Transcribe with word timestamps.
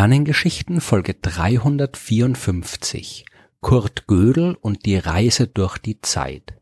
Sternengeschichten 0.00 0.80
Folge 0.80 1.12
354 1.12 3.26
Kurt 3.60 4.06
Gödel 4.06 4.56
und 4.58 4.86
die 4.86 4.96
Reise 4.96 5.46
durch 5.46 5.76
die 5.76 6.00
Zeit. 6.00 6.54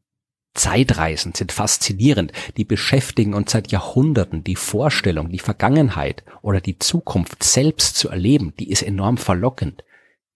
Zeitreisen 0.54 1.34
sind 1.34 1.52
faszinierend, 1.52 2.32
die 2.56 2.64
beschäftigen 2.64 3.34
uns 3.34 3.52
seit 3.52 3.70
Jahrhunderten. 3.70 4.42
Die 4.42 4.56
Vorstellung, 4.56 5.28
die 5.28 5.38
Vergangenheit 5.38 6.24
oder 6.42 6.60
die 6.60 6.80
Zukunft 6.80 7.44
selbst 7.44 7.94
zu 7.94 8.08
erleben, 8.08 8.54
die 8.58 8.72
ist 8.72 8.82
enorm 8.82 9.18
verlockend. 9.18 9.84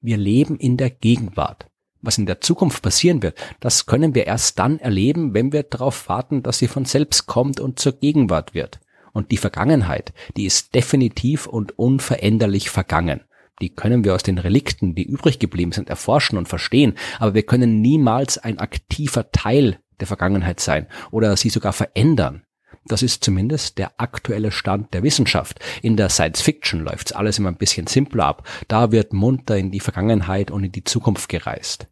Wir 0.00 0.16
leben 0.16 0.56
in 0.56 0.76
der 0.76 0.90
Gegenwart. 0.90 1.66
Was 2.02 2.18
in 2.18 2.26
der 2.26 2.40
Zukunft 2.40 2.84
passieren 2.84 3.20
wird, 3.20 3.36
das 3.58 3.86
können 3.86 4.14
wir 4.14 4.28
erst 4.28 4.60
dann 4.60 4.78
erleben, 4.78 5.34
wenn 5.34 5.52
wir 5.52 5.64
darauf 5.64 6.08
warten, 6.08 6.44
dass 6.44 6.58
sie 6.58 6.68
von 6.68 6.84
selbst 6.84 7.26
kommt 7.26 7.58
und 7.58 7.80
zur 7.80 7.94
Gegenwart 7.94 8.54
wird. 8.54 8.78
Und 9.12 9.30
die 9.30 9.36
Vergangenheit, 9.36 10.12
die 10.36 10.46
ist 10.46 10.74
definitiv 10.74 11.46
und 11.46 11.78
unveränderlich 11.78 12.70
vergangen. 12.70 13.20
Die 13.60 13.70
können 13.70 14.04
wir 14.04 14.14
aus 14.14 14.22
den 14.22 14.38
Relikten, 14.38 14.94
die 14.94 15.04
übrig 15.04 15.38
geblieben 15.38 15.72
sind, 15.72 15.88
erforschen 15.88 16.38
und 16.38 16.48
verstehen, 16.48 16.94
aber 17.18 17.34
wir 17.34 17.42
können 17.42 17.80
niemals 17.80 18.38
ein 18.38 18.58
aktiver 18.58 19.30
Teil 19.30 19.78
der 20.00 20.06
Vergangenheit 20.06 20.60
sein 20.60 20.86
oder 21.10 21.36
sie 21.36 21.50
sogar 21.50 21.72
verändern. 21.72 22.42
Das 22.86 23.02
ist 23.02 23.22
zumindest 23.22 23.78
der 23.78 23.92
aktuelle 23.98 24.50
Stand 24.50 24.92
der 24.92 25.04
Wissenschaft. 25.04 25.60
In 25.82 25.96
der 25.96 26.08
Science 26.08 26.40
Fiction 26.40 26.80
läuft's 26.80 27.12
alles 27.12 27.38
immer 27.38 27.50
ein 27.50 27.56
bisschen 27.56 27.86
simpler 27.86 28.26
ab. 28.26 28.48
Da 28.66 28.90
wird 28.90 29.12
munter 29.12 29.56
in 29.56 29.70
die 29.70 29.78
Vergangenheit 29.78 30.50
und 30.50 30.64
in 30.64 30.72
die 30.72 30.82
Zukunft 30.82 31.28
gereist. 31.28 31.86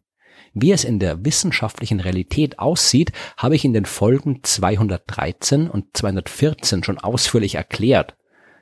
Wie 0.53 0.71
es 0.71 0.83
in 0.83 0.99
der 0.99 1.23
wissenschaftlichen 1.23 2.01
Realität 2.01 2.59
aussieht, 2.59 3.11
habe 3.37 3.55
ich 3.55 3.63
in 3.63 3.73
den 3.73 3.85
Folgen 3.85 4.39
213 4.43 5.69
und 5.69 5.85
214 5.93 6.83
schon 6.83 6.97
ausführlich 6.97 7.55
erklärt. 7.55 8.15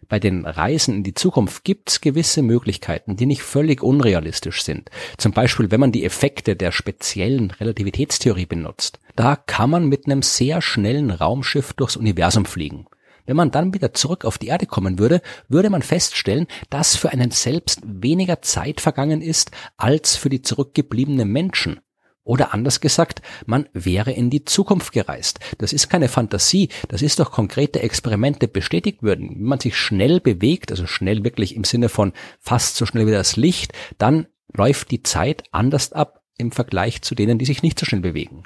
Bei 0.08 0.20
den 0.20 0.46
Reisen 0.46 0.96
in 0.96 1.04
die 1.04 1.14
Zukunft 1.14 1.64
gibt 1.64 1.90
es 1.90 2.02
gewisse 2.02 2.42
Möglichkeiten, 2.42 3.16
die 3.16 3.26
nicht 3.26 3.44
völlig 3.44 3.84
unrealistisch 3.84 4.64
sind. 4.64 4.90
Zum 5.18 5.34
Beispiel, 5.34 5.72
wenn 5.72 5.80
man 5.80 5.92
die 5.92 6.04
Effekte 6.06 6.56
der 6.56 6.72
speziellen 6.72 7.52
Relativitätstheorie 7.52 8.48
benutzt. 8.48 9.00
Da 9.16 9.36
kann 9.36 9.70
man 9.70 9.88
mit 9.88 10.06
einem 10.06 10.22
sehr 10.22 10.62
schnellen 10.62 11.12
Raumschiff 11.12 11.74
durchs 11.74 11.98
Universum 11.98 12.46
fliegen. 12.46 12.88
Wenn 13.30 13.38
man 13.38 13.52
dann 13.52 13.76
wieder 13.76 13.94
zurück 13.94 14.26
auf 14.26 14.40
die 14.40 14.48
Erde 14.48 14.66
kommen 14.66 14.98
würde, 14.98 15.22
würde 15.50 15.70
man 15.70 15.84
feststellen, 15.84 16.48
dass 16.72 16.96
für 16.96 17.12
einen 17.12 17.30
selbst 17.30 17.80
weniger 17.86 18.42
Zeit 18.42 18.82
vergangen 18.82 19.22
ist 19.22 19.52
als 19.78 20.16
für 20.16 20.30
die 20.30 20.42
zurückgebliebenen 20.42 21.32
Menschen. 21.32 21.80
Oder 22.24 22.56
anders 22.56 22.82
gesagt, 22.82 23.22
man 23.46 23.70
wäre 23.72 24.12
in 24.12 24.32
die 24.32 24.46
Zukunft 24.46 24.94
gereist. 24.94 25.40
Das 25.60 25.74
ist 25.74 25.90
keine 25.90 26.08
Fantasie, 26.08 26.70
das 26.88 27.04
ist 27.04 27.20
durch 27.20 27.30
konkrete 27.30 27.84
Experimente 27.84 28.48
bestätigt 28.48 29.04
würden. 29.04 29.30
Wenn 29.30 29.44
man 29.44 29.60
sich 29.60 29.78
schnell 29.78 30.20
bewegt, 30.20 30.72
also 30.72 30.88
schnell 30.88 31.24
wirklich 31.24 31.56
im 31.56 31.66
Sinne 31.66 31.90
von 31.90 32.14
fast 32.40 32.78
so 32.78 32.88
schnell 32.88 33.06
wie 33.06 33.12
das 33.12 33.38
Licht, 33.38 33.74
dann 34.00 34.26
läuft 34.52 34.90
die 34.90 35.04
Zeit 35.04 35.44
anders 35.52 35.94
ab 35.94 36.24
im 36.40 36.52
Vergleich 36.52 37.04
zu 37.04 37.14
denen, 37.14 37.38
die 37.38 37.46
sich 37.46 37.62
nicht 37.62 37.78
so 37.78 37.86
schnell 37.86 38.02
bewegen. 38.02 38.46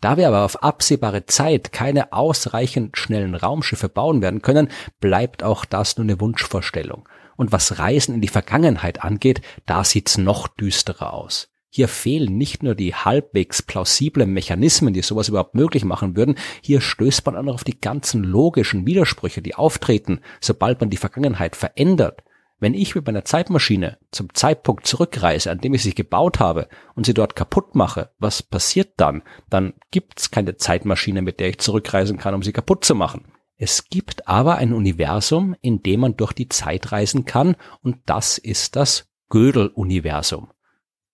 Da 0.00 0.16
wir 0.16 0.28
aber 0.28 0.44
auf 0.44 0.62
absehbare 0.62 1.26
Zeit 1.26 1.72
keine 1.72 2.12
ausreichend 2.12 2.96
schnellen 2.96 3.34
Raumschiffe 3.34 3.88
bauen 3.88 4.22
werden 4.22 4.42
können, 4.42 4.68
bleibt 5.00 5.42
auch 5.42 5.64
das 5.64 5.96
nur 5.96 6.04
eine 6.04 6.20
Wunschvorstellung. 6.20 7.08
Und 7.36 7.52
was 7.52 7.78
Reisen 7.78 8.14
in 8.14 8.20
die 8.20 8.28
Vergangenheit 8.28 9.02
angeht, 9.02 9.40
da 9.66 9.84
sieht's 9.84 10.18
noch 10.18 10.48
düsterer 10.48 11.12
aus. 11.12 11.48
Hier 11.68 11.88
fehlen 11.88 12.38
nicht 12.38 12.62
nur 12.62 12.76
die 12.76 12.94
halbwegs 12.94 13.60
plausiblen 13.60 14.32
Mechanismen, 14.32 14.94
die 14.94 15.02
sowas 15.02 15.28
überhaupt 15.28 15.56
möglich 15.56 15.84
machen 15.84 16.16
würden, 16.16 16.36
hier 16.62 16.80
stößt 16.80 17.26
man 17.26 17.36
auch 17.36 17.42
noch 17.42 17.54
auf 17.54 17.64
die 17.64 17.80
ganzen 17.80 18.22
logischen 18.22 18.86
Widersprüche, 18.86 19.42
die 19.42 19.56
auftreten, 19.56 20.20
sobald 20.40 20.80
man 20.80 20.90
die 20.90 20.96
Vergangenheit 20.96 21.56
verändert. 21.56 22.22
Wenn 22.60 22.74
ich 22.74 22.94
mit 22.94 23.06
meiner 23.06 23.24
Zeitmaschine 23.24 23.98
zum 24.10 24.32
Zeitpunkt 24.32 24.86
zurückreise, 24.86 25.50
an 25.50 25.60
dem 25.60 25.74
ich 25.74 25.82
sie 25.82 25.94
gebaut 25.94 26.40
habe 26.40 26.68
und 26.94 27.04
sie 27.04 27.14
dort 27.14 27.36
kaputt 27.36 27.74
mache, 27.74 28.10
was 28.18 28.42
passiert 28.42 28.94
dann? 28.96 29.22
Dann 29.50 29.74
gibt's 29.90 30.30
keine 30.30 30.56
Zeitmaschine, 30.56 31.22
mit 31.22 31.40
der 31.40 31.48
ich 31.48 31.58
zurückreisen 31.58 32.16
kann, 32.16 32.34
um 32.34 32.42
sie 32.42 32.52
kaputt 32.52 32.84
zu 32.84 32.94
machen. 32.94 33.26
Es 33.56 33.88
gibt 33.88 34.28
aber 34.28 34.56
ein 34.56 34.72
Universum, 34.72 35.54
in 35.60 35.82
dem 35.82 36.00
man 36.00 36.16
durch 36.16 36.32
die 36.32 36.48
Zeit 36.48 36.92
reisen 36.92 37.24
kann, 37.24 37.56
und 37.82 37.98
das 38.06 38.38
ist 38.38 38.76
das 38.76 39.10
Gödel-Universum. 39.28 40.50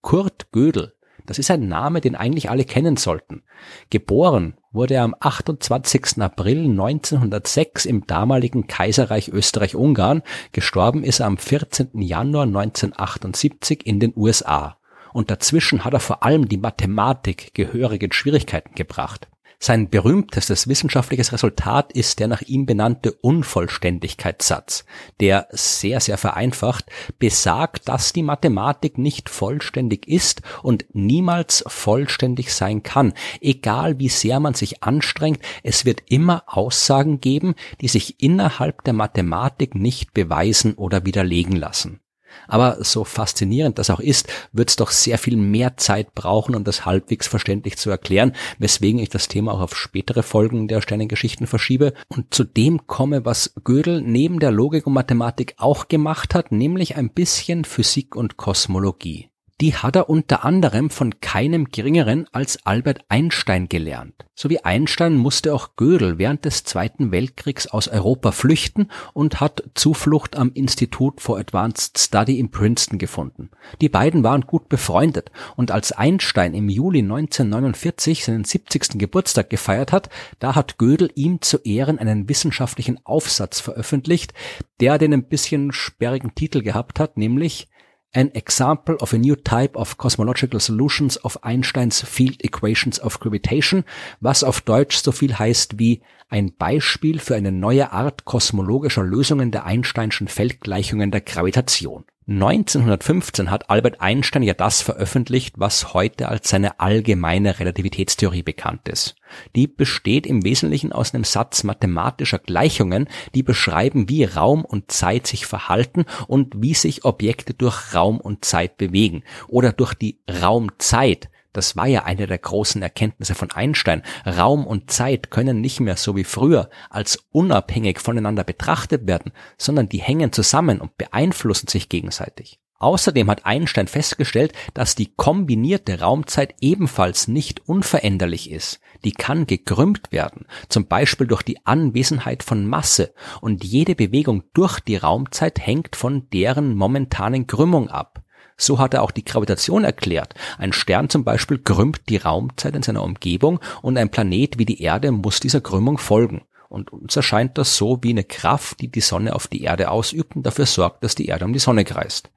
Kurt 0.00 0.50
Gödel 0.52 0.94
das 1.30 1.38
ist 1.38 1.50
ein 1.50 1.68
Name, 1.68 2.00
den 2.00 2.16
eigentlich 2.16 2.50
alle 2.50 2.64
kennen 2.64 2.96
sollten. 2.96 3.44
Geboren 3.88 4.54
wurde 4.72 4.94
er 4.94 5.02
am 5.02 5.16
28. 5.18 6.20
April 6.20 6.70
1906 6.70 7.86
im 7.86 8.06
damaligen 8.06 8.66
Kaiserreich 8.66 9.28
Österreich-Ungarn. 9.28 10.22
Gestorben 10.52 11.02
ist 11.02 11.20
er 11.20 11.26
am 11.26 11.38
14. 11.38 12.00
Januar 12.00 12.44
1978 12.44 13.84
in 13.86 14.00
den 14.00 14.12
USA. 14.16 14.76
Und 15.12 15.30
dazwischen 15.30 15.84
hat 15.84 15.92
er 15.92 16.00
vor 16.00 16.22
allem 16.22 16.48
die 16.48 16.58
Mathematik 16.58 17.52
gehörig 17.54 18.02
in 18.02 18.12
Schwierigkeiten 18.12 18.74
gebracht. 18.74 19.28
Sein 19.62 19.90
berühmtestes 19.90 20.68
wissenschaftliches 20.68 21.34
Resultat 21.34 21.92
ist 21.92 22.18
der 22.18 22.28
nach 22.28 22.40
ihm 22.40 22.64
benannte 22.64 23.12
Unvollständigkeitssatz, 23.12 24.86
der 25.20 25.48
sehr, 25.50 26.00
sehr 26.00 26.16
vereinfacht 26.16 26.86
besagt, 27.18 27.86
dass 27.86 28.14
die 28.14 28.22
Mathematik 28.22 28.96
nicht 28.96 29.28
vollständig 29.28 30.08
ist 30.08 30.40
und 30.62 30.86
niemals 30.94 31.62
vollständig 31.66 32.54
sein 32.54 32.82
kann. 32.82 33.12
Egal 33.42 33.98
wie 33.98 34.08
sehr 34.08 34.40
man 34.40 34.54
sich 34.54 34.82
anstrengt, 34.82 35.42
es 35.62 35.84
wird 35.84 36.04
immer 36.08 36.44
Aussagen 36.46 37.20
geben, 37.20 37.54
die 37.82 37.88
sich 37.88 38.22
innerhalb 38.22 38.82
der 38.84 38.94
Mathematik 38.94 39.74
nicht 39.74 40.14
beweisen 40.14 40.72
oder 40.72 41.04
widerlegen 41.04 41.56
lassen. 41.56 42.00
Aber 42.48 42.78
so 42.80 43.04
faszinierend 43.04 43.78
das 43.78 43.90
auch 43.90 44.00
ist, 44.00 44.28
wird 44.52 44.70
es 44.70 44.76
doch 44.76 44.90
sehr 44.90 45.18
viel 45.18 45.36
mehr 45.36 45.76
Zeit 45.76 46.14
brauchen, 46.14 46.54
um 46.54 46.64
das 46.64 46.84
halbwegs 46.84 47.26
verständlich 47.26 47.76
zu 47.76 47.90
erklären, 47.90 48.32
weswegen 48.58 49.00
ich 49.00 49.08
das 49.08 49.28
Thema 49.28 49.52
auch 49.52 49.60
auf 49.60 49.76
spätere 49.76 50.22
Folgen 50.22 50.68
der 50.68 50.80
Sternengeschichten 50.80 51.46
verschiebe. 51.46 51.92
Und 52.08 52.32
zu 52.34 52.44
dem 52.44 52.86
komme, 52.86 53.24
was 53.24 53.54
Gödel 53.64 54.00
neben 54.02 54.40
der 54.40 54.50
Logik 54.50 54.86
und 54.86 54.94
Mathematik 54.94 55.54
auch 55.58 55.88
gemacht 55.88 56.34
hat, 56.34 56.52
nämlich 56.52 56.96
ein 56.96 57.10
bisschen 57.10 57.64
Physik 57.64 58.16
und 58.16 58.36
Kosmologie 58.36 59.30
die 59.60 59.74
hat 59.74 59.94
er 59.94 60.08
unter 60.08 60.44
anderem 60.44 60.88
von 60.88 61.20
keinem 61.20 61.66
geringeren 61.66 62.26
als 62.32 62.64
Albert 62.64 63.04
Einstein 63.08 63.68
gelernt. 63.68 64.14
So 64.34 64.48
wie 64.48 64.64
Einstein 64.64 65.16
musste 65.16 65.54
auch 65.54 65.76
Gödel 65.76 66.16
während 66.16 66.46
des 66.46 66.64
Zweiten 66.64 67.12
Weltkriegs 67.12 67.66
aus 67.66 67.88
Europa 67.88 68.32
flüchten 68.32 68.88
und 69.12 69.40
hat 69.40 69.62
Zuflucht 69.74 70.34
am 70.34 70.50
Institut 70.54 71.20
for 71.20 71.38
Advanced 71.38 71.98
Study 71.98 72.38
in 72.38 72.50
Princeton 72.50 72.98
gefunden. 72.98 73.50
Die 73.82 73.90
beiden 73.90 74.24
waren 74.24 74.42
gut 74.42 74.70
befreundet 74.70 75.30
und 75.56 75.70
als 75.70 75.92
Einstein 75.92 76.54
im 76.54 76.70
Juli 76.70 77.00
1949 77.00 78.24
seinen 78.24 78.44
70. 78.44 78.98
Geburtstag 78.98 79.50
gefeiert 79.50 79.92
hat, 79.92 80.08
da 80.38 80.54
hat 80.54 80.78
Gödel 80.78 81.10
ihm 81.14 81.42
zu 81.42 81.58
Ehren 81.58 81.98
einen 81.98 82.30
wissenschaftlichen 82.30 82.98
Aufsatz 83.04 83.60
veröffentlicht, 83.60 84.32
der 84.80 84.96
den 84.96 85.12
ein 85.12 85.28
bisschen 85.28 85.72
sperrigen 85.72 86.34
Titel 86.34 86.62
gehabt 86.62 86.98
hat, 86.98 87.18
nämlich 87.18 87.68
An 88.12 88.34
Example 88.34 88.96
of 88.96 89.12
a 89.12 89.18
New 89.18 89.36
Type 89.36 89.76
of 89.76 89.96
Cosmological 89.96 90.58
Solutions 90.58 91.16
of 91.24 91.44
Einsteins 91.44 92.04
Field 92.04 92.44
Equations 92.44 92.98
of 92.98 93.20
Gravitation, 93.20 93.84
was 94.20 94.42
auf 94.42 94.60
Deutsch 94.62 94.96
so 94.96 95.12
viel 95.12 95.38
heißt 95.38 95.78
wie 95.78 96.02
ein 96.28 96.52
Beispiel 96.56 97.20
für 97.20 97.36
eine 97.36 97.52
neue 97.52 97.92
Art 97.92 98.24
kosmologischer 98.24 99.04
Lösungen 99.04 99.52
der 99.52 99.64
Einsteinschen 99.64 100.26
Feldgleichungen 100.26 101.12
der 101.12 101.20
Gravitation. 101.20 102.04
1915 102.30 103.50
hat 103.50 103.70
Albert 103.70 104.00
Einstein 104.00 104.44
ja 104.44 104.54
das 104.54 104.82
veröffentlicht, 104.82 105.58
was 105.58 105.94
heute 105.94 106.28
als 106.28 106.48
seine 106.48 106.78
allgemeine 106.78 107.58
Relativitätstheorie 107.58 108.44
bekannt 108.44 108.88
ist. 108.88 109.16
Die 109.56 109.66
besteht 109.66 110.28
im 110.28 110.44
Wesentlichen 110.44 110.92
aus 110.92 111.12
einem 111.12 111.24
Satz 111.24 111.64
mathematischer 111.64 112.38
Gleichungen, 112.38 113.08
die 113.34 113.42
beschreiben, 113.42 114.08
wie 114.08 114.22
Raum 114.22 114.64
und 114.64 114.92
Zeit 114.92 115.26
sich 115.26 115.44
verhalten 115.44 116.04
und 116.28 116.54
wie 116.62 116.74
sich 116.74 117.04
Objekte 117.04 117.52
durch 117.52 117.96
Raum 117.96 118.20
und 118.20 118.44
Zeit 118.44 118.76
bewegen 118.76 119.24
oder 119.48 119.72
durch 119.72 119.94
die 119.94 120.20
Raumzeit 120.30 121.30
das 121.52 121.76
war 121.76 121.86
ja 121.86 122.04
eine 122.04 122.26
der 122.26 122.38
großen 122.38 122.82
Erkenntnisse 122.82 123.34
von 123.34 123.50
Einstein. 123.50 124.02
Raum 124.24 124.66
und 124.66 124.90
Zeit 124.90 125.30
können 125.30 125.60
nicht 125.60 125.80
mehr 125.80 125.96
so 125.96 126.16
wie 126.16 126.24
früher 126.24 126.70
als 126.90 127.24
unabhängig 127.30 127.98
voneinander 127.98 128.44
betrachtet 128.44 129.06
werden, 129.06 129.32
sondern 129.58 129.88
die 129.88 130.00
hängen 130.00 130.32
zusammen 130.32 130.80
und 130.80 130.96
beeinflussen 130.96 131.68
sich 131.68 131.88
gegenseitig. 131.88 132.60
Außerdem 132.80 133.30
hat 133.30 133.44
Einstein 133.44 133.88
festgestellt, 133.88 134.54
dass 134.72 134.94
die 134.94 135.12
kombinierte 135.14 136.00
Raumzeit 136.00 136.54
ebenfalls 136.60 137.28
nicht 137.28 137.68
unveränderlich 137.68 138.50
ist. 138.50 138.80
Die 139.04 139.12
kann 139.12 139.46
gekrümmt 139.46 140.12
werden, 140.12 140.46
zum 140.70 140.86
Beispiel 140.86 141.26
durch 141.26 141.42
die 141.42 141.64
Anwesenheit 141.66 142.42
von 142.42 142.66
Masse, 142.66 143.12
und 143.42 143.64
jede 143.64 143.94
Bewegung 143.94 144.44
durch 144.54 144.80
die 144.80 144.96
Raumzeit 144.96 145.58
hängt 145.60 145.94
von 145.94 146.30
deren 146.30 146.74
momentanen 146.74 147.46
Krümmung 147.46 147.90
ab. 147.90 148.22
So 148.60 148.78
hat 148.78 148.92
er 148.92 149.02
auch 149.02 149.10
die 149.10 149.24
Gravitation 149.24 149.84
erklärt. 149.84 150.34
Ein 150.58 150.74
Stern 150.74 151.08
zum 151.08 151.24
Beispiel 151.24 151.58
krümmt 151.58 152.02
die 152.08 152.18
Raumzeit 152.18 152.76
in 152.76 152.82
seiner 152.82 153.02
Umgebung 153.02 153.58
und 153.80 153.96
ein 153.96 154.10
Planet 154.10 154.58
wie 154.58 154.66
die 154.66 154.82
Erde 154.82 155.12
muss 155.12 155.40
dieser 155.40 155.62
Krümmung 155.62 155.96
folgen. 155.96 156.42
Und 156.68 156.92
uns 156.92 157.16
erscheint 157.16 157.56
das 157.56 157.76
so 157.76 157.98
wie 158.02 158.10
eine 158.10 158.22
Kraft, 158.22 158.80
die 158.80 158.88
die 158.88 159.00
Sonne 159.00 159.34
auf 159.34 159.48
die 159.48 159.62
Erde 159.62 159.90
ausübt 159.90 160.36
und 160.36 160.44
dafür 160.44 160.66
sorgt, 160.66 161.02
dass 161.02 161.14
die 161.14 161.26
Erde 161.26 161.46
um 161.46 161.52
die 161.54 161.58
Sonne 161.58 161.84
kreist. 161.84 162.30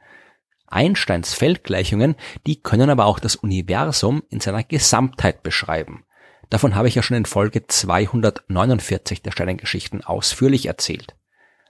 Einsteins 0.66 1.34
Feldgleichungen, 1.34 2.16
die 2.48 2.62
können 2.62 2.90
aber 2.90 3.06
auch 3.06 3.20
das 3.20 3.36
Universum 3.36 4.24
in 4.30 4.40
seiner 4.40 4.64
Gesamtheit 4.64 5.44
beschreiben. 5.44 6.06
Davon 6.50 6.74
habe 6.74 6.88
ich 6.88 6.96
ja 6.96 7.04
schon 7.04 7.18
in 7.18 7.26
Folge 7.26 7.68
249 7.68 9.22
der 9.22 9.32
Sternengeschichten 9.32 10.04
ausführlich 10.04 10.68
erzählt. 10.68 11.16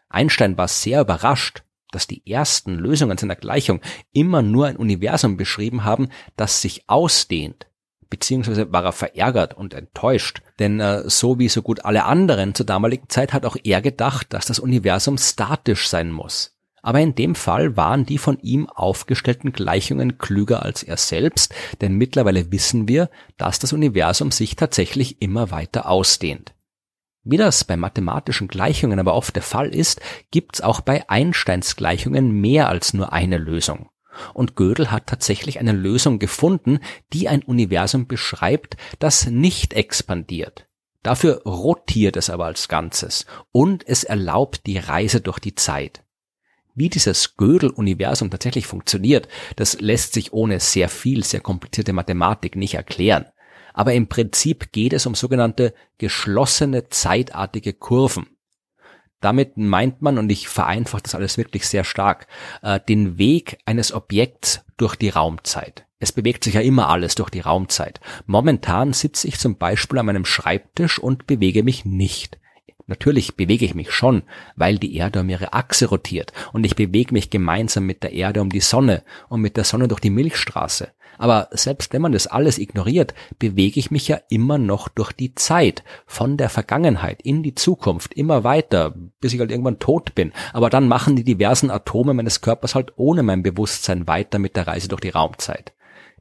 Einstein 0.09 0.57
war 0.57 0.67
sehr 0.67 1.01
überrascht, 1.01 1.63
dass 1.93 2.07
die 2.07 2.25
ersten 2.29 2.75
Lösungen 2.75 3.17
seiner 3.17 3.35
Gleichung 3.35 3.81
immer 4.11 4.41
nur 4.41 4.67
ein 4.67 4.77
Universum 4.77 5.37
beschrieben 5.37 5.83
haben, 5.83 6.09
das 6.35 6.61
sich 6.61 6.83
ausdehnt. 6.87 7.67
Beziehungsweise 8.09 8.71
war 8.71 8.83
er 8.85 8.91
verärgert 8.91 9.55
und 9.55 9.73
enttäuscht, 9.73 10.41
denn 10.59 10.79
äh, 10.79 11.09
so 11.09 11.39
wie 11.39 11.49
so 11.49 11.63
gut 11.63 11.83
alle 11.83 12.05
anderen 12.05 12.53
zur 12.53 12.65
damaligen 12.65 13.09
Zeit 13.09 13.33
hat 13.33 13.45
auch 13.45 13.57
er 13.63 13.81
gedacht, 13.81 14.33
dass 14.33 14.45
das 14.45 14.59
Universum 14.59 15.17
statisch 15.17 15.87
sein 15.87 16.11
muss. 16.11 16.55
Aber 16.83 16.99
in 16.99 17.15
dem 17.15 17.33
Fall 17.33 17.77
waren 17.77 18.05
die 18.05 18.17
von 18.17 18.37
ihm 18.39 18.69
aufgestellten 18.69 19.53
Gleichungen 19.53 20.17
klüger 20.17 20.63
als 20.63 20.83
er 20.83 20.97
selbst, 20.97 21.55
denn 21.81 21.95
mittlerweile 21.95 22.51
wissen 22.51 22.87
wir, 22.89 23.09
dass 23.37 23.57
das 23.57 23.73
Universum 23.73 24.31
sich 24.31 24.57
tatsächlich 24.57 25.21
immer 25.21 25.49
weiter 25.49 25.89
ausdehnt. 25.89 26.53
Wie 27.23 27.37
das 27.37 27.63
bei 27.63 27.77
mathematischen 27.77 28.49
Gleichungen 28.49 28.99
aber 28.99 29.13
oft 29.13 29.35
der 29.35 29.43
Fall 29.43 29.73
ist, 29.73 30.01
gibt's 30.31 30.59
auch 30.59 30.81
bei 30.81 31.09
Einsteins 31.09 31.77
Gleichungen 31.77 32.31
mehr 32.41 32.67
als 32.67 32.93
nur 32.93 33.13
eine 33.13 33.37
Lösung. 33.37 33.89
Und 34.33 34.55
Gödel 34.55 34.91
hat 34.91 35.07
tatsächlich 35.07 35.59
eine 35.59 35.71
Lösung 35.71 36.19
gefunden, 36.19 36.79
die 37.13 37.29
ein 37.29 37.41
Universum 37.41 38.07
beschreibt, 38.07 38.77
das 38.99 39.27
nicht 39.27 39.73
expandiert. 39.73 40.67
Dafür 41.01 41.41
rotiert 41.43 42.17
es 42.17 42.29
aber 42.29 42.45
als 42.45 42.67
Ganzes 42.67 43.25
und 43.51 43.87
es 43.87 44.03
erlaubt 44.03 44.65
die 44.67 44.77
Reise 44.77 45.19
durch 45.19 45.39
die 45.39 45.55
Zeit. 45.55 46.03
Wie 46.75 46.89
dieses 46.89 47.37
Gödel-Universum 47.37 48.31
tatsächlich 48.31 48.65
funktioniert, 48.67 49.27
das 49.57 49.79
lässt 49.79 50.13
sich 50.13 50.33
ohne 50.33 50.59
sehr 50.59 50.89
viel, 50.89 51.23
sehr 51.23 51.41
komplizierte 51.41 51.93
Mathematik 51.93 52.55
nicht 52.55 52.73
erklären. 52.73 53.25
Aber 53.73 53.93
im 53.93 54.07
Prinzip 54.07 54.71
geht 54.71 54.93
es 54.93 55.05
um 55.05 55.15
sogenannte 55.15 55.73
geschlossene 55.97 56.89
zeitartige 56.89 57.73
Kurven. 57.73 58.27
Damit 59.19 59.55
meint 59.57 60.01
man, 60.01 60.17
und 60.17 60.29
ich 60.31 60.49
vereinfache 60.49 61.03
das 61.03 61.15
alles 61.15 61.37
wirklich 61.37 61.67
sehr 61.67 61.83
stark, 61.83 62.27
äh, 62.61 62.79
den 62.87 63.17
Weg 63.17 63.57
eines 63.65 63.93
Objekts 63.93 64.65
durch 64.77 64.95
die 64.95 65.09
Raumzeit. 65.09 65.85
Es 65.99 66.11
bewegt 66.11 66.43
sich 66.43 66.55
ja 66.55 66.61
immer 66.61 66.89
alles 66.89 67.15
durch 67.15 67.29
die 67.29 67.39
Raumzeit. 67.39 68.01
Momentan 68.25 68.91
sitze 68.91 69.27
ich 69.29 69.39
zum 69.39 69.57
Beispiel 69.57 69.99
an 69.99 70.07
meinem 70.07 70.25
Schreibtisch 70.25 70.99
und 70.99 71.25
bewege 71.25 71.63
mich 71.63 71.85
nicht. 71.85 72.37
Natürlich 72.87 73.35
bewege 73.35 73.65
ich 73.65 73.75
mich 73.75 73.91
schon, 73.91 74.23
weil 74.55 74.77
die 74.77 74.95
Erde 74.95 75.21
um 75.21 75.29
ihre 75.29 75.53
Achse 75.53 75.87
rotiert 75.87 76.33
und 76.51 76.65
ich 76.65 76.75
bewege 76.75 77.13
mich 77.13 77.29
gemeinsam 77.29 77.85
mit 77.85 78.03
der 78.03 78.13
Erde 78.13 78.41
um 78.41 78.49
die 78.49 78.59
Sonne 78.59 79.03
und 79.29 79.41
mit 79.41 79.55
der 79.57 79.63
Sonne 79.63 79.87
durch 79.87 80.01
die 80.01 80.09
Milchstraße. 80.09 80.89
Aber 81.17 81.47
selbst 81.51 81.93
wenn 81.93 82.01
man 82.01 82.11
das 82.11 82.27
alles 82.27 82.57
ignoriert, 82.57 83.13
bewege 83.39 83.79
ich 83.79 83.91
mich 83.91 84.07
ja 84.07 84.19
immer 84.29 84.57
noch 84.57 84.87
durch 84.87 85.11
die 85.11 85.35
Zeit, 85.35 85.83
von 86.05 86.37
der 86.37 86.49
Vergangenheit 86.49 87.21
in 87.21 87.43
die 87.43 87.55
Zukunft, 87.55 88.13
immer 88.13 88.43
weiter, 88.43 88.93
bis 89.19 89.33
ich 89.33 89.39
halt 89.39 89.51
irgendwann 89.51 89.79
tot 89.79 90.15
bin. 90.15 90.33
Aber 90.53 90.69
dann 90.69 90.87
machen 90.87 91.15
die 91.15 91.23
diversen 91.23 91.71
Atome 91.71 92.13
meines 92.13 92.41
Körpers 92.41 92.75
halt 92.75 92.93
ohne 92.95 93.23
mein 93.23 93.43
Bewusstsein 93.43 94.07
weiter 94.07 94.39
mit 94.39 94.55
der 94.55 94.67
Reise 94.67 94.87
durch 94.87 95.01
die 95.01 95.09
Raumzeit. 95.09 95.73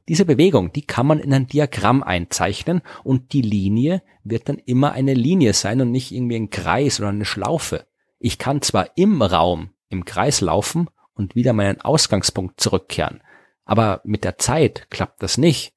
Diese 0.09 0.25
Bewegung, 0.25 0.73
die 0.73 0.85
kann 0.85 1.07
man 1.07 1.19
in 1.19 1.33
ein 1.33 1.47
Diagramm 1.47 2.03
einzeichnen 2.03 2.81
und 3.03 3.31
die 3.31 3.41
Linie 3.41 4.03
wird 4.23 4.49
dann 4.49 4.57
immer 4.57 4.91
eine 4.91 5.13
Linie 5.13 5.53
sein 5.53 5.79
und 5.79 5.91
nicht 5.91 6.11
irgendwie 6.11 6.35
ein 6.35 6.49
Kreis 6.49 6.99
oder 6.99 7.09
eine 7.09 7.25
Schlaufe. 7.25 7.87
Ich 8.19 8.37
kann 8.37 8.61
zwar 8.61 8.97
im 8.97 9.21
Raum 9.21 9.69
im 9.89 10.03
Kreis 10.03 10.41
laufen 10.41 10.89
und 11.13 11.35
wieder 11.35 11.53
meinen 11.53 11.79
Ausgangspunkt 11.79 12.59
zurückkehren, 12.59 13.21
aber 13.63 14.01
mit 14.03 14.23
der 14.23 14.37
Zeit 14.37 14.87
klappt 14.89 15.23
das 15.23 15.37
nicht. 15.37 15.73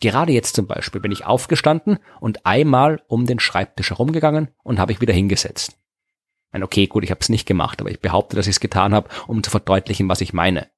Gerade 0.00 0.32
jetzt 0.32 0.56
zum 0.56 0.66
Beispiel 0.66 1.00
bin 1.00 1.12
ich 1.12 1.26
aufgestanden 1.26 1.98
und 2.20 2.44
einmal 2.44 3.02
um 3.06 3.26
den 3.26 3.38
Schreibtisch 3.38 3.90
herumgegangen 3.90 4.48
und 4.64 4.80
habe 4.80 4.90
ich 4.90 5.00
wieder 5.00 5.14
hingesetzt. 5.14 5.78
Ein 6.50 6.64
okay, 6.64 6.88
gut, 6.88 7.04
ich 7.04 7.10
habe 7.10 7.20
es 7.20 7.28
nicht 7.28 7.46
gemacht, 7.46 7.80
aber 7.80 7.90
ich 7.90 8.00
behaupte, 8.00 8.34
dass 8.34 8.48
ich 8.48 8.56
es 8.56 8.60
getan 8.60 8.92
habe, 8.92 9.08
um 9.28 9.44
zu 9.44 9.50
verdeutlichen, 9.50 10.08
was 10.08 10.20
ich 10.20 10.32
meine. 10.32 10.68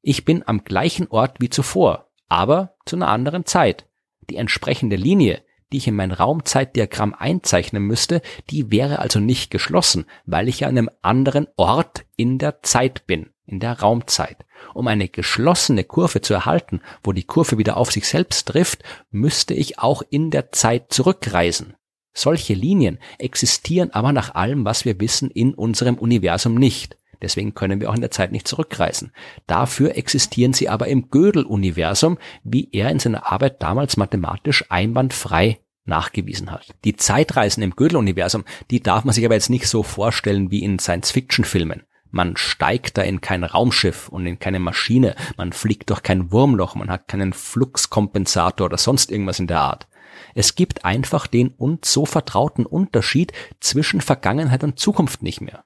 Ich 0.00 0.24
bin 0.24 0.42
am 0.46 0.64
gleichen 0.64 1.06
Ort 1.08 1.36
wie 1.38 1.50
zuvor, 1.50 2.11
aber 2.28 2.74
zu 2.86 2.96
einer 2.96 3.08
anderen 3.08 3.44
Zeit. 3.44 3.86
Die 4.30 4.36
entsprechende 4.36 4.96
Linie, 4.96 5.42
die 5.72 5.78
ich 5.78 5.88
in 5.88 5.96
mein 5.96 6.12
Raumzeitdiagramm 6.12 7.14
einzeichnen 7.14 7.82
müsste, 7.82 8.22
die 8.50 8.70
wäre 8.70 8.98
also 8.98 9.20
nicht 9.20 9.50
geschlossen, 9.50 10.06
weil 10.26 10.48
ich 10.48 10.60
ja 10.60 10.68
an 10.68 10.78
einem 10.78 10.90
anderen 11.00 11.48
Ort 11.56 12.04
in 12.16 12.38
der 12.38 12.62
Zeit 12.62 13.06
bin, 13.06 13.30
in 13.46 13.58
der 13.58 13.80
Raumzeit. 13.80 14.44
Um 14.74 14.86
eine 14.86 15.08
geschlossene 15.08 15.84
Kurve 15.84 16.20
zu 16.20 16.34
erhalten, 16.34 16.80
wo 17.02 17.12
die 17.12 17.24
Kurve 17.24 17.58
wieder 17.58 17.76
auf 17.76 17.90
sich 17.90 18.06
selbst 18.06 18.48
trifft, 18.48 18.84
müsste 19.10 19.54
ich 19.54 19.78
auch 19.78 20.02
in 20.08 20.30
der 20.30 20.52
Zeit 20.52 20.92
zurückreisen. 20.92 21.74
Solche 22.14 22.54
Linien 22.54 22.98
existieren 23.18 23.90
aber 23.90 24.12
nach 24.12 24.34
allem, 24.34 24.64
was 24.64 24.84
wir 24.84 25.00
wissen, 25.00 25.30
in 25.30 25.54
unserem 25.54 25.96
Universum 25.96 26.54
nicht. 26.54 26.98
Deswegen 27.22 27.54
können 27.54 27.80
wir 27.80 27.88
auch 27.88 27.94
in 27.94 28.00
der 28.00 28.10
Zeit 28.10 28.32
nicht 28.32 28.48
zurückreisen. 28.48 29.12
Dafür 29.46 29.96
existieren 29.96 30.52
sie 30.52 30.68
aber 30.68 30.88
im 30.88 31.08
Gödel-Universum, 31.10 32.18
wie 32.44 32.68
er 32.72 32.90
in 32.90 32.98
seiner 32.98 33.30
Arbeit 33.30 33.62
damals 33.62 33.96
mathematisch 33.96 34.64
einwandfrei 34.68 35.60
nachgewiesen 35.84 36.50
hat. 36.50 36.74
Die 36.84 36.96
Zeitreisen 36.96 37.62
im 37.62 37.74
Gödel-Universum, 37.76 38.44
die 38.70 38.82
darf 38.82 39.04
man 39.04 39.14
sich 39.14 39.24
aber 39.24 39.34
jetzt 39.34 39.50
nicht 39.50 39.66
so 39.66 39.82
vorstellen 39.82 40.50
wie 40.50 40.62
in 40.62 40.78
Science-Fiction-Filmen. 40.78 41.84
Man 42.10 42.36
steigt 42.36 42.98
da 42.98 43.02
in 43.02 43.22
kein 43.22 43.42
Raumschiff 43.42 44.08
und 44.08 44.26
in 44.26 44.38
keine 44.38 44.58
Maschine, 44.58 45.14
man 45.38 45.52
fliegt 45.52 45.88
durch 45.88 46.02
kein 46.02 46.30
Wurmloch, 46.30 46.74
man 46.74 46.90
hat 46.90 47.08
keinen 47.08 47.32
Fluxkompensator 47.32 48.66
oder 48.66 48.76
sonst 48.76 49.10
irgendwas 49.10 49.38
in 49.38 49.46
der 49.46 49.60
Art. 49.60 49.88
Es 50.34 50.54
gibt 50.54 50.84
einfach 50.84 51.26
den 51.26 51.48
uns 51.48 51.90
so 51.90 52.04
vertrauten 52.04 52.66
Unterschied 52.66 53.32
zwischen 53.60 54.02
Vergangenheit 54.02 54.62
und 54.62 54.78
Zukunft 54.78 55.22
nicht 55.22 55.40
mehr. 55.40 55.64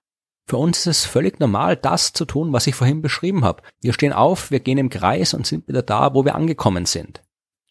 Für 0.48 0.58
uns 0.58 0.78
ist 0.78 0.86
es 0.86 1.04
völlig 1.04 1.40
normal, 1.40 1.76
das 1.76 2.12
zu 2.12 2.24
tun, 2.24 2.52
was 2.52 2.68
ich 2.68 2.76
vorhin 2.76 3.02
beschrieben 3.02 3.44
habe. 3.44 3.62
Wir 3.80 3.92
stehen 3.92 4.12
auf, 4.12 4.52
wir 4.52 4.60
gehen 4.60 4.78
im 4.78 4.90
Kreis 4.90 5.34
und 5.34 5.44
sind 5.44 5.66
wieder 5.66 5.82
da, 5.82 6.14
wo 6.14 6.24
wir 6.24 6.36
angekommen 6.36 6.86
sind. 6.86 7.22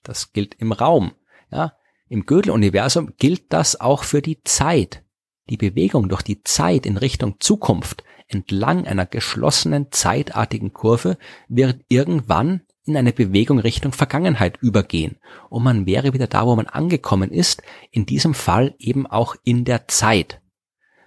Das 0.03 0.33
gilt 0.33 0.55
im 0.55 0.73
Raum. 0.73 1.13
Ja, 1.51 1.73
im 2.09 2.25
Gödel-Universum 2.25 3.13
gilt 3.17 3.53
das 3.53 3.79
auch 3.79 4.03
für 4.03 4.21
die 4.21 4.43
Zeit. 4.43 5.03
Die 5.49 5.57
Bewegung 5.57 6.09
durch 6.09 6.21
die 6.21 6.43
Zeit 6.43 6.85
in 6.85 6.97
Richtung 6.97 7.39
Zukunft 7.39 8.03
entlang 8.27 8.85
einer 8.85 9.05
geschlossenen 9.05 9.91
zeitartigen 9.91 10.73
Kurve 10.73 11.17
wird 11.47 11.81
irgendwann 11.87 12.61
in 12.83 12.97
eine 12.97 13.13
Bewegung 13.13 13.59
Richtung 13.59 13.93
Vergangenheit 13.93 14.57
übergehen 14.57 15.17
und 15.49 15.63
man 15.63 15.85
wäre 15.85 16.13
wieder 16.13 16.27
da, 16.27 16.45
wo 16.45 16.55
man 16.55 16.67
angekommen 16.67 17.31
ist, 17.31 17.63
in 17.91 18.05
diesem 18.05 18.33
Fall 18.33 18.75
eben 18.79 19.07
auch 19.07 19.35
in 19.43 19.65
der 19.65 19.87
Zeit 19.87 20.41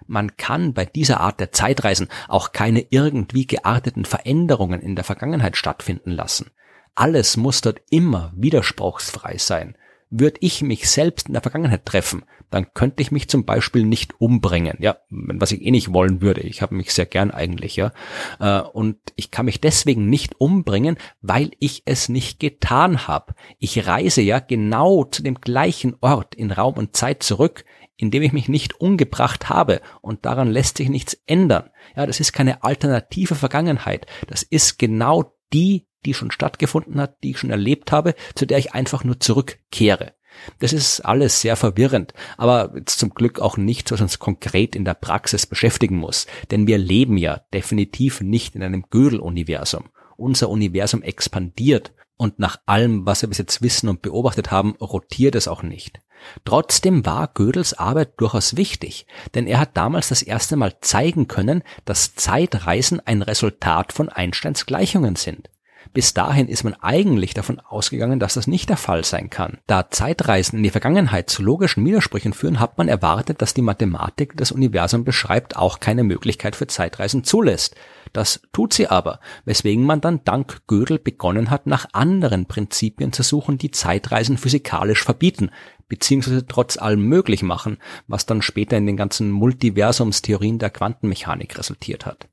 man 0.09 0.35
kann 0.37 0.73
bei 0.73 0.85
dieser 0.85 1.19
Art 1.19 1.39
der 1.39 1.51
Zeitreisen 1.51 2.09
auch 2.27 2.51
keine 2.51 2.85
irgendwie 2.89 3.45
gearteten 3.45 4.05
Veränderungen 4.05 4.81
in 4.81 4.95
der 4.95 5.05
Vergangenheit 5.05 5.55
stattfinden 5.55 6.11
lassen. 6.11 6.51
Alles 6.95 7.37
muss 7.37 7.61
dort 7.61 7.81
immer 7.89 8.33
widerspruchsfrei 8.35 9.37
sein. 9.37 9.77
Würde 10.09 10.39
ich 10.41 10.63
mich 10.63 10.89
selbst 10.89 11.27
in 11.27 11.33
der 11.33 11.43
Vergangenheit 11.43 11.85
treffen, 11.85 12.23
dann 12.49 12.73
könnte 12.73 13.03
ich 13.03 13.11
mich 13.11 13.29
zum 13.29 13.45
Beispiel 13.45 13.85
nicht 13.85 14.19
umbringen. 14.19 14.77
Ja, 14.79 14.97
was 15.09 15.51
ich 15.51 15.61
eh 15.61 15.69
nicht 15.69 15.93
wollen 15.93 16.21
würde. 16.21 16.41
Ich 16.41 16.63
habe 16.63 16.73
mich 16.73 16.91
sehr 16.91 17.05
gern 17.05 17.29
eigentlich, 17.29 17.75
ja. 17.75 17.91
Äh, 18.39 18.61
und 18.61 18.97
ich 19.15 19.29
kann 19.29 19.45
mich 19.45 19.61
deswegen 19.61 20.09
nicht 20.09 20.41
umbringen, 20.41 20.97
weil 21.21 21.51
ich 21.59 21.83
es 21.85 22.09
nicht 22.09 22.39
getan 22.39 23.07
habe. 23.07 23.35
Ich 23.59 23.85
reise 23.85 24.21
ja 24.21 24.39
genau 24.39 25.03
zu 25.03 25.21
dem 25.21 25.35
gleichen 25.35 25.95
Ort 26.01 26.33
in 26.33 26.51
Raum 26.51 26.73
und 26.75 26.95
Zeit 26.95 27.21
zurück, 27.21 27.65
indem 27.99 28.23
ich 28.23 28.31
mich 28.31 28.47
nicht 28.47 28.79
umgebracht 28.79 29.49
habe 29.49 29.81
und 30.01 30.25
daran 30.25 30.49
lässt 30.49 30.77
sich 30.77 30.89
nichts 30.89 31.17
ändern. 31.27 31.69
Ja, 31.95 32.05
das 32.05 32.19
ist 32.19 32.31
keine 32.31 32.63
alternative 32.63 33.35
Vergangenheit. 33.35 34.05
Das 34.27 34.41
ist 34.41 34.79
genau 34.79 35.35
die, 35.51 35.87
die 36.05 36.13
schon 36.13 36.31
stattgefunden 36.31 36.99
hat, 37.01 37.21
die 37.23 37.31
ich 37.31 37.39
schon 37.39 37.49
erlebt 37.49 37.91
habe, 37.91 38.15
zu 38.35 38.47
der 38.47 38.57
ich 38.57 38.73
einfach 38.73 39.03
nur 39.03 39.19
zurückkehre. 39.19 40.13
Das 40.59 40.71
ist 40.71 41.01
alles 41.01 41.41
sehr 41.41 41.57
verwirrend, 41.57 42.13
aber 42.37 42.73
zum 42.85 43.09
Glück 43.09 43.41
auch 43.41 43.57
nicht, 43.57 43.91
was 43.91 43.99
uns 43.99 44.19
konkret 44.19 44.77
in 44.77 44.85
der 44.85 44.93
Praxis 44.93 45.45
beschäftigen 45.45 45.97
muss. 45.97 46.27
Denn 46.51 46.67
wir 46.67 46.77
leben 46.77 47.17
ja 47.17 47.41
definitiv 47.53 48.21
nicht 48.21 48.55
in 48.55 48.63
einem 48.63 48.85
Gödel-Universum. 48.89 49.89
Unser 50.15 50.49
Universum 50.49 51.01
expandiert 51.01 51.91
und 52.19 52.37
nach 52.37 52.57
allem, 52.65 53.05
was 53.05 53.21
wir 53.21 53.29
bis 53.29 53.37
jetzt 53.37 53.61
wissen 53.61 53.87
und 53.87 54.01
beobachtet 54.01 54.51
haben, 54.51 54.75
rotiert 54.75 55.35
es 55.35 55.47
auch 55.47 55.63
nicht. 55.63 56.01
Trotzdem 56.43 57.05
war 57.05 57.29
Gödels 57.33 57.73
Arbeit 57.73 58.19
durchaus 58.19 58.57
wichtig, 58.57 59.07
denn 59.35 59.47
er 59.47 59.59
hat 59.59 59.77
damals 59.77 60.09
das 60.09 60.21
erste 60.21 60.57
Mal 60.57 60.75
zeigen 60.81 61.29
können, 61.29 61.63
dass 61.85 62.15
Zeitreisen 62.15 62.99
ein 62.99 63.21
Resultat 63.21 63.93
von 63.93 64.09
Einsteins 64.09 64.65
Gleichungen 64.65 65.15
sind. 65.15 65.49
Bis 65.93 66.13
dahin 66.13 66.49
ist 66.49 66.65
man 66.65 66.75
eigentlich 66.75 67.33
davon 67.33 67.61
ausgegangen, 67.61 68.19
dass 68.19 68.33
das 68.33 68.47
nicht 68.47 68.69
der 68.69 68.77
Fall 68.77 69.05
sein 69.05 69.29
kann. 69.29 69.59
Da 69.65 69.89
Zeitreisen 69.89 70.57
in 70.57 70.63
die 70.63 70.69
Vergangenheit 70.69 71.29
zu 71.29 71.41
logischen 71.41 71.85
Widersprüchen 71.85 72.33
führen, 72.33 72.59
hat 72.59 72.77
man 72.77 72.89
erwartet, 72.89 73.41
dass 73.41 73.53
die 73.53 73.61
Mathematik, 73.61 74.35
das 74.35 74.51
Universum 74.51 75.05
beschreibt, 75.05 75.55
auch 75.55 75.79
keine 75.79 76.03
Möglichkeit 76.03 76.57
für 76.57 76.67
Zeitreisen 76.67 77.23
zulässt. 77.23 77.75
Das 78.13 78.41
tut 78.51 78.73
sie 78.73 78.87
aber, 78.87 79.19
weswegen 79.45 79.85
man 79.85 80.01
dann 80.01 80.23
dank 80.23 80.67
Gödel 80.67 80.99
begonnen 80.99 81.49
hat, 81.49 81.67
nach 81.67 81.87
anderen 81.93 82.45
Prinzipien 82.45 83.13
zu 83.13 83.23
suchen, 83.23 83.57
die 83.57 83.71
Zeitreisen 83.71 84.37
physikalisch 84.37 85.03
verbieten, 85.03 85.51
beziehungsweise 85.87 86.45
trotz 86.47 86.77
allem 86.77 87.03
möglich 87.03 87.43
machen, 87.43 87.77
was 88.07 88.25
dann 88.25 88.41
später 88.41 88.77
in 88.77 88.85
den 88.85 88.97
ganzen 88.97 89.31
Multiversumstheorien 89.31 90.59
der 90.59 90.69
Quantenmechanik 90.69 91.57
resultiert 91.57 92.05
hat. 92.05 92.27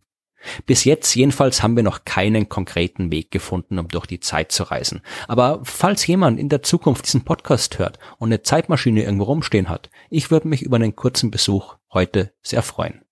Bis 0.64 0.85
jetzt 0.85 1.14
jedenfalls 1.14 1.62
haben 1.62 1.76
wir 1.76 1.83
noch 1.83 2.04
keinen 2.04 2.49
konkreten 2.49 3.11
Weg 3.11 3.30
gefunden, 3.30 3.78
um 3.78 3.88
durch 3.88 4.06
die 4.06 4.21
Zeit 4.21 4.52
zu 4.52 4.64
reisen. 4.64 5.00
Aber 5.28 5.61
falls 5.64 6.06
jemand 6.06 6.38
in 6.38 6.49
der 6.49 6.62
Zukunft 6.62 7.06
diesen 7.06 7.25
Podcast 7.25 7.78
hört 7.78 7.99
und 8.18 8.28
eine 8.28 8.42
Zeitmaschine 8.42 9.02
irgendwo 9.02 9.25
rumstehen 9.25 9.68
hat, 9.68 9.90
ich 10.09 10.30
würde 10.30 10.49
mich 10.49 10.62
über 10.62 10.76
einen 10.76 10.95
kurzen 10.95 11.30
Besuch 11.30 11.76
heute 11.92 12.33
sehr 12.42 12.62
freuen. 12.62 13.05